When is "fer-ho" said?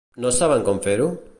0.87-1.11